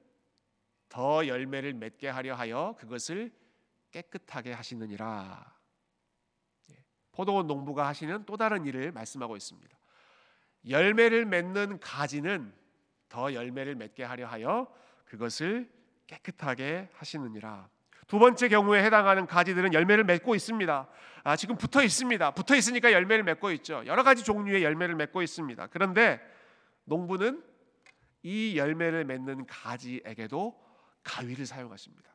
[0.94, 3.32] 더 열매를 맺게 하려 하여 그것을
[3.90, 5.52] 깨끗하게 하시느니라.
[6.70, 9.76] 예, 포도원 농부가 하시는 또 다른 일을 말씀하고 있습니다.
[10.68, 12.54] 열매를 맺는 가지는
[13.08, 14.72] 더 열매를 맺게 하려 하여
[15.04, 15.68] 그것을
[16.06, 17.68] 깨끗하게 하시느니라.
[18.06, 20.88] 두 번째 경우에 해당하는 가지들은 열매를 맺고 있습니다.
[21.24, 22.30] 아, 지금 붙어 있습니다.
[22.30, 23.82] 붙어 있으니까 열매를 맺고 있죠.
[23.86, 25.66] 여러 가지 종류의 열매를 맺고 있습니다.
[25.66, 26.20] 그런데
[26.84, 27.42] 농부는
[28.22, 30.63] 이 열매를 맺는 가지에게도
[31.04, 32.14] 가위를 사용하십니다.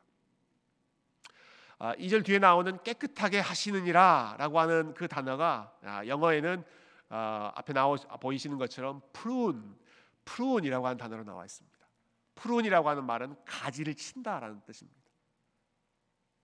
[1.78, 6.62] 아, 2절 뒤에 나오는 깨끗하게 하시느니라라고 하는 그 단어가 아, 영어에는
[7.08, 9.78] 아, 앞에 나오 보이시는 것처럼 프룬,
[10.26, 11.78] 프룬이라고 하는 단어로 나와 있습니다.
[12.34, 15.00] 프룬이라고 하는 말은 가지를 친다라는 뜻입니다.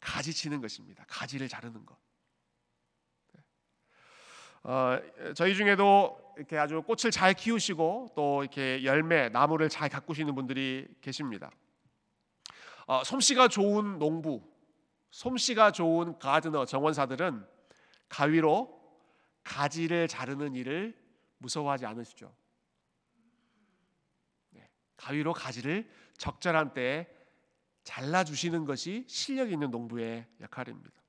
[0.00, 1.04] 가지 치는 것입니다.
[1.06, 1.98] 가지를 자르는 것.
[3.32, 3.42] 네.
[4.62, 5.00] 어,
[5.34, 11.50] 저희 중에도 이렇게 아주 꽃을 잘 키우시고 또 이렇게 열매, 나무를 잘 가꾸시는 분들이 계십니다.
[12.86, 14.42] 어, 솜씨가 좋은 농부,
[15.10, 17.44] 솜씨가 좋은 가드너 정원사들은
[18.08, 18.76] 가위로
[19.42, 20.96] 가지를 자르는 일을
[21.38, 22.34] 무서워하지 않으시죠.
[24.50, 27.08] 네, 가위로 가지를 적절한 때에
[27.82, 31.00] 잘라 주시는 것이 실력 있는 농부의 역할입니다.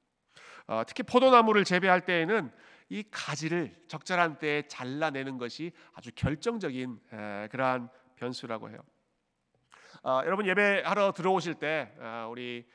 [0.67, 2.51] 어, 특히 포도나무를 재배할 때에는
[2.89, 8.79] 이 가지를 적절한 때에 잘라내는 것이 아주 결정적인 에, 그러한 변수라고 해요.
[10.07, 12.65] 어, 여러분 예배하러 들어오실 때 어, 우리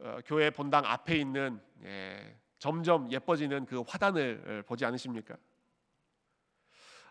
[0.00, 5.36] 어, 교회 본당 앞에 있는 예, 점점 예뻐지는 그 화단을 보지 않으십니까?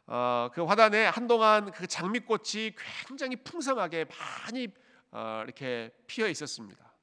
[0.08, 2.74] 어, 그 화단에 한동안 그 장미꽃이
[3.06, 4.70] 굉장히 풍성하게 많이
[5.12, 6.94] 어, 이렇게 피어 있었습니다.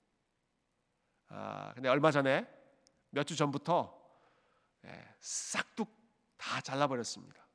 [1.28, 2.48] 아, 근데 얼마 전에
[3.10, 4.00] 몇 주 전부터
[4.86, 5.94] 예, 싹둑
[6.38, 7.46] 다 잘라버렸습니다.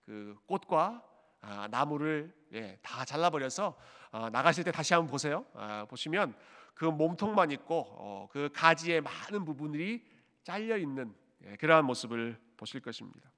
[0.00, 1.13] 그 꽃과
[1.46, 3.76] 아, 나무를 예, 다 잘라버려서
[4.12, 5.44] 어, 나가실 때 다시 한번 보세요.
[5.54, 6.34] 아, 보시면
[6.74, 10.02] 그 몸통만 있고 어, 그 가지의 많은 부분들이
[10.42, 13.30] 잘려 있는 예, 그러한 모습을 보실 것입니다.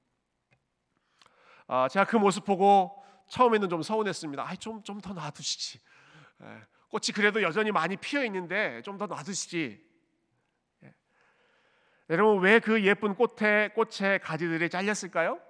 [1.67, 4.55] 아, 제가 그 모습 보고 처음에는 좀 서운했습니다.
[4.55, 5.79] 좀좀 더 놔두시지.
[6.43, 9.85] 예, 꽃이 그래도 여전히 많이 피어 있는데 좀 더 놔두시지.
[10.83, 10.95] 예.
[12.09, 15.41] 여러분 왜 그 예쁜 꽃에 꽃의 가지들이 잘렸을까요?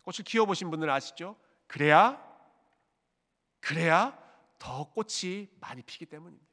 [0.00, 1.36] 예, 꽃을 키워 보신 분들 아시죠?
[1.66, 2.20] 그래야
[3.60, 4.18] 그래야
[4.58, 6.50] 더 꽃이 많이 피기 때문입니다.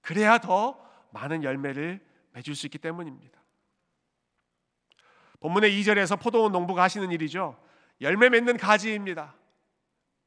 [0.00, 0.82] 그래야 더
[1.12, 3.40] 많은 열매를 맺을 수 있기 때문입니다.
[5.40, 7.60] 본문의 2절에서 포도원 농부가 하시는 일이죠.
[8.00, 9.34] 열매 맺는 가지입니다.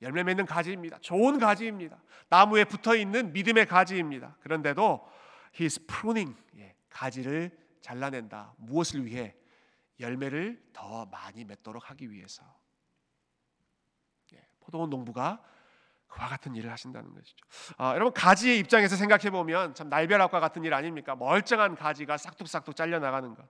[0.01, 0.99] 열매 맺는 가지입니다.
[0.99, 2.01] 좋은 가지입니다.
[2.29, 4.37] 나무에 붙어 있는 믿음의 가지입니다.
[4.41, 5.07] 그런데도
[5.55, 8.53] he is pruning, 예, 가지를 잘라낸다.
[8.57, 9.35] 무엇을 위해?
[9.99, 12.43] 열매를 더 많이 맺도록 하기 위해서.
[14.33, 15.43] 예, 포도원 농부가
[16.07, 17.45] 그와 같은 일을 하신다는 것이죠.
[17.77, 21.15] 아, 여러분 가지의 입장에서 생각해 보면 참 날벼락과 같은 일 아닙니까?
[21.15, 23.47] 멀쩡한 가지가 싹둑싹둑 잘려 나가는 것.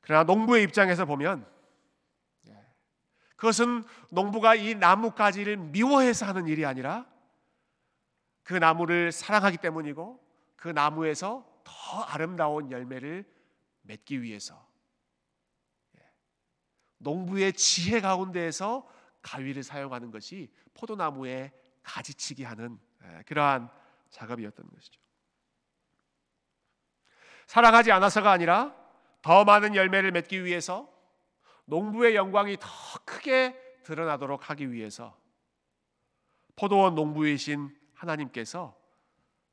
[0.00, 1.46] 그러나 농부의 입장에서 보면
[2.48, 2.66] 예,
[3.36, 7.06] 그것은 농부가 이 나뭇가지를 미워해서 하는 일이 아니라
[8.42, 10.20] 그 나무를 사랑하기 때문이고
[10.56, 13.24] 그 나무에서 더 아름다운 열매를
[13.82, 14.68] 맺기 위해서
[15.98, 16.02] 예,
[16.98, 18.88] 농부의 지혜 가운데에서
[19.22, 23.70] 가위를 사용하는 것이 포도나무에 가지치기 하는 예, 그러한
[24.10, 25.00] 작업이었던 것이죠.
[27.46, 28.74] 사랑하지 않아서가 아니라
[29.20, 30.88] 더 많은 열매를 맺기 위해서
[31.66, 32.68] 농부의 영광이 더
[33.04, 35.18] 크게 드러나도록 하기 위해서
[36.56, 38.78] 포도원 농부이신 하나님께서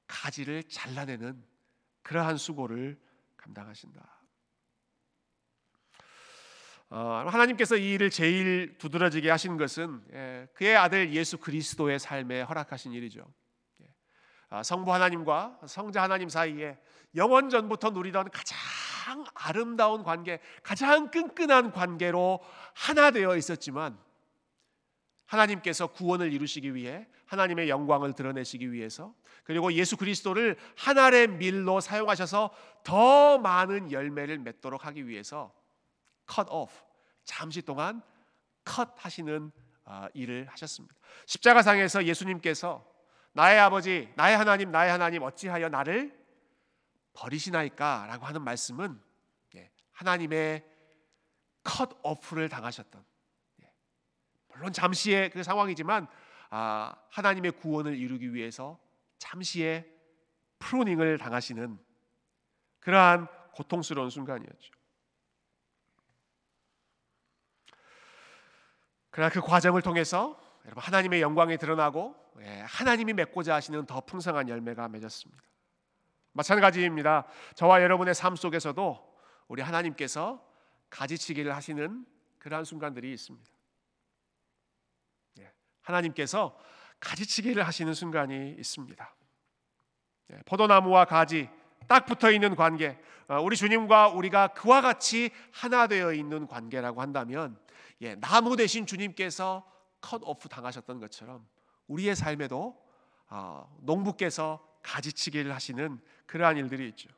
[0.08, 1.44] 가지를 잘라내는
[2.02, 3.00] 그러한 수고를
[3.38, 4.19] 감당하신다.
[6.92, 12.94] 어, 하나님께서 이 일을 제일 두드러지게 하신 것은 예, 그의 아들 예수 그리스도의 삶에 허락하신
[12.94, 13.28] 일이죠.
[13.84, 13.88] 예,
[14.50, 16.80] 아, 성부 하나님과 성자 하나님 사이에
[17.16, 18.58] 영원 전부터 누리던 가장
[19.36, 22.40] 아름다운 관계, 가장 끈끈한 관계로
[22.74, 23.98] 하나 되어 있었지만
[25.26, 32.52] 하나님께서 구원을 이루시기 위해 하나님의 영광을 드러내시기 위해서 그리고 예수 그리스도를 하나의 밀로 사용하셔서
[32.84, 35.54] 더 많은 열매를 맺도록 하기 위해서
[36.30, 36.84] cut off
[37.24, 38.02] 잠시 동안
[38.64, 39.52] 컷 하시는
[39.86, 40.96] 아, 일을 하셨습니다.
[41.26, 42.88] 십자가상에서 예수님께서
[43.34, 46.16] 나의 아버지, 나의 하나님, 나의 하나님 어찌하여 나를
[47.14, 49.02] 버리시나이까라고 하는 말씀은
[49.56, 50.64] 예, 하나님의
[51.64, 53.04] 컷 오프를 당하셨던
[53.64, 53.74] 예,
[54.50, 56.08] 물론 잠시의 그 상황이지만
[56.52, 58.80] 아, 하나님의 구원을 이루기 위해서
[59.18, 59.88] 잠시의
[60.60, 61.80] 프로닝을 당하시는
[62.80, 64.79] 그러한 고통스러운 순간이었죠.
[69.20, 74.88] 그러나 그 과정을 통해서 여러분 하나님의 영광이 드러나고 예, 하나님이 맺고자 하시는 더 풍성한 열매가
[74.88, 75.44] 맺었습니다.
[76.32, 77.26] 마찬가지입니다.
[77.56, 79.14] 저와 여러분의 삶 속에서도
[79.50, 80.42] 우리 하나님께서
[80.90, 82.06] 가지치기를 하시는
[82.38, 83.52] 그러한 순간들이 있습니다.
[85.40, 85.52] 예,
[85.82, 86.58] 하나님께서
[87.02, 89.16] 가지치기를 하시는 순간이 있습니다.
[90.32, 91.50] 예, 포도나무와 가지
[91.90, 97.60] 딱 붙어 있는 관계, 어, 우리 주님과 우리가 그와 같이 하나 되어 있는 관계라고 한다면
[98.02, 99.70] 예, 나무 대신 주님께서
[100.02, 101.48] 컷 오프 당하셨던 것처럼
[101.88, 102.82] 우리의 삶에도
[103.30, 107.10] 어, 농부께서 가지치기를 하시는 그러한 일들이 있죠.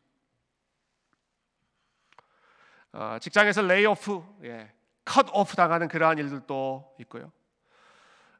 [2.94, 4.74] 어, 직장에서 레이오프, 예,
[5.06, 7.32] 컷 오프 당하는 그러한 일들도 있고요.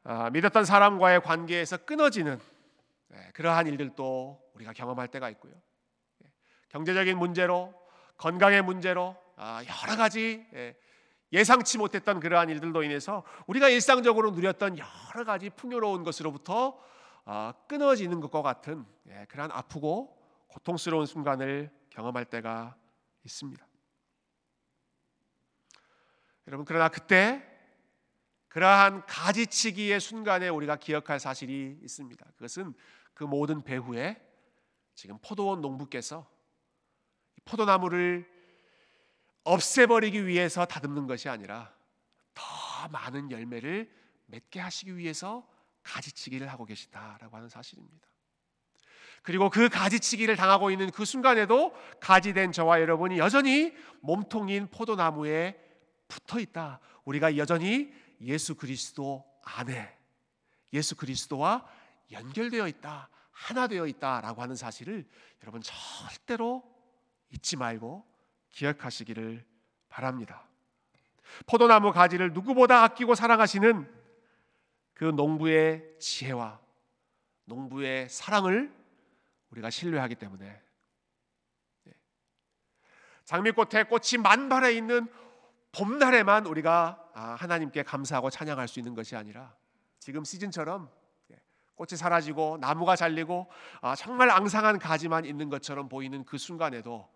[0.04, 2.40] 어, 믿었던 사람과의 관계에서 끊어지는
[3.14, 5.54] 예, 그러한 일들도 우리가 경험할 때가 있고요.
[6.26, 6.32] 예,
[6.70, 7.74] 경제적인 문제로,
[8.18, 10.46] 건강의 문제로 아, 여러 가지
[11.34, 16.80] 예, 예상치 못했던 그러한 일들로 인해서 우리가 일상적으로 누렸던 여러 가지 풍요로운 것으로부터
[17.26, 20.18] 아, 끊어지는 것과 같은 예, 그러한 아프고
[20.48, 22.76] 고통스러운 순간을 경험할 때가
[23.24, 23.66] 있습니다.
[26.48, 27.48] 여러분 그러나 그때
[28.50, 32.26] 그러한 가지치기의 순간에 우리가 기억할 사실이 있습니다.
[32.36, 32.74] 그것은
[33.14, 34.22] 그 모든 배후에
[34.96, 36.30] 지금 포도원 농부께서
[37.46, 38.30] 포도나무를
[39.44, 41.74] 없애버리기 위해서 다듬는 것이 아니라
[42.34, 42.44] 더
[42.90, 43.92] 많은 열매를
[44.28, 45.48] 맺게 하시기 위해서
[45.84, 48.08] 가지치기를 하고 계시다라고 하는 사실입니다.
[49.24, 55.60] 그리고 그 가지치기를 당하고 있는 그 순간에도 가지된 저와 여러분이 여전히 몸통인 포도나무에
[56.08, 56.80] 붙어 있다.
[57.06, 59.96] 우리가 여전히 예수 그리스도 안에
[60.74, 61.68] 예수 그리스도와
[62.12, 63.10] 연결되어 있다.
[63.32, 65.08] 하나 되어 있다라고 하는 사실을
[65.42, 66.64] 여러분 절대로
[67.32, 68.06] 잊지 말고
[68.52, 69.46] 기억하시기를
[69.90, 70.48] 바랍니다.
[71.46, 74.02] 포도나무 가지를 누구보다 아끼고 사랑하시는
[74.94, 76.60] 그 농부의 지혜와
[77.46, 78.72] 농부의 사랑을
[79.52, 80.62] 우리가 신뢰하기 때문에
[81.88, 81.92] 예.
[83.26, 85.08] 장미꽃에 꽃이 만발해 있는
[85.72, 89.54] 봄날에만 우리가 아, 하나님께 감사하고 찬양할 수 있는 것이 아니라
[90.00, 90.90] 지금 시즌처럼
[91.32, 91.42] 예,
[91.76, 93.50] 꽃이 사라지고 나무가 잘리고
[93.82, 97.10] 아, 정말 앙상한 가지만 있는 것처럼 보이는 그 순간에도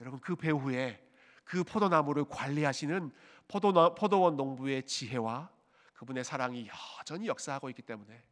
[0.00, 1.06] 여러분 그 배후에
[1.44, 3.10] 그 포도나무를 관리하시는
[3.48, 5.50] 포도, 포도원 농부의 지혜와
[5.94, 8.22] 그분의 사랑이 여전히 역사하고 있기 때문에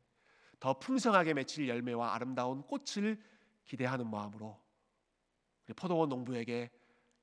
[0.61, 3.21] 더 풍성하게 맺힐 열매와 아름다운 꽃을
[3.67, 4.59] 기대하는 마음으로
[5.77, 6.71] 포도원 농부에게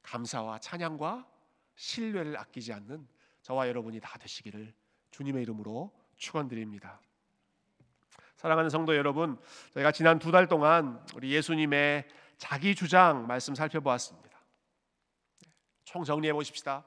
[0.04, 1.28] 감사와 찬양과
[1.76, 3.08] 신뢰를 아끼지 않는
[3.41, 4.74] 저와 여러분이 다 되시기를
[5.12, 7.00] 주님의 이름으로 축원드립니다.
[8.36, 9.39] 사랑하는 성도 여러분,
[9.74, 14.25] 저희가 지난 두 달 동안 우리 예수님의 자기 주장 말씀 살펴보았습니다.
[15.96, 16.84] 총 정리해 보십시다.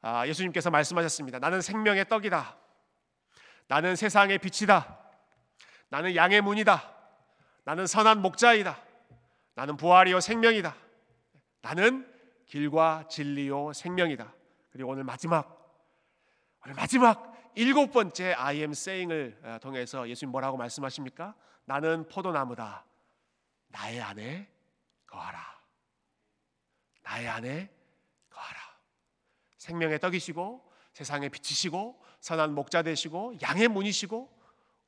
[0.00, 1.38] 아, 예수님께서 말씀하셨습니다.
[1.38, 2.56] 나는 생명의 떡이다.
[3.68, 4.98] 나는 세상의 빛이다.
[5.90, 6.92] 나는 양의 문이다.
[7.62, 8.76] 나는 선한 목자이다.
[9.54, 10.74] 나는 부활이요 생명이다.
[11.60, 12.12] 나는
[12.46, 14.34] 길과 진리요 생명이다.
[14.72, 15.56] 그리고 오늘 마지막
[16.64, 21.36] 오늘 마지막 일곱 번째 I am saying을 어, 통해서 예수님 뭐라고 말씀하십니까?
[21.64, 22.84] 나는 포도나무다.
[23.68, 24.48] 나의 안에
[25.06, 25.60] 거하라.
[27.04, 27.81] 나의 안에.
[29.62, 34.28] 생명의 떡이시고 세상의 빛이시고 선한 목자 되시고 양의 문이시고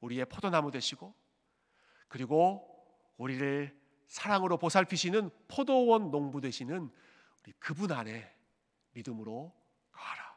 [0.00, 1.14] 우리의 포도나무 되시고
[2.08, 2.68] 그리고
[3.16, 3.72] 우리를
[4.08, 6.90] 사랑으로 보살피시는 포도원 농부 되시는
[7.42, 8.34] 우리 그분 안에
[8.94, 9.52] 믿음으로
[9.92, 10.36] 거하라.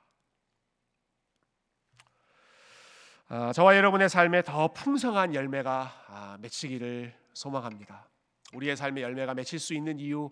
[3.30, 8.08] 아, 저와 여러분의 삶에 더 풍성한 열매가 아, 맺히기를 소망합니다.
[8.54, 10.30] 우리의 삶의 열매가 맺힐 수 있는 이유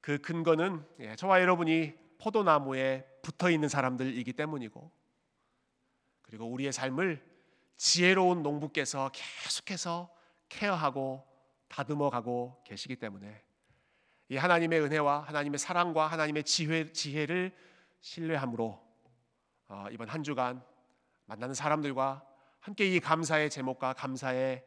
[0.00, 4.90] 그 근거는 예, 저와 여러분이 포도나무에 붙어 있는 사람들이기 때문이고
[6.22, 7.24] 그리고 우리의 삶을
[7.76, 10.14] 지혜로운 농부께서 계속해서
[10.48, 11.26] 케어하고
[11.68, 13.42] 다듬어 가고 계시기 때문에
[14.28, 17.56] 이 하나님의 은혜와 하나님의 사랑과 하나님의 지혜, 지혜를
[18.00, 18.80] 신뢰함으로
[19.68, 20.62] 어, 이번 한 주간
[21.26, 22.24] 만나는 사람들과
[22.60, 24.64] 함께 이 감사의 제목과 감사의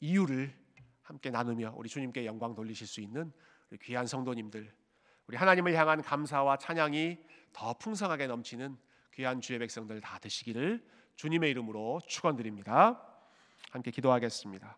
[0.00, 0.56] 이유를
[1.02, 3.32] 함께 나누며 우리 주님께 영광 돌리실 수 있는
[3.70, 4.74] 우리 귀한 성도님들
[5.28, 7.18] 우리 하나님을 향한 감사와 찬양이
[7.52, 8.76] 더 풍성하게 넘치는
[9.14, 10.84] 귀한 주의 백성들 다 되시기를
[11.16, 13.02] 주님의 이름으로 축원드립니다.
[13.70, 14.76] 함께 기도하겠습니다.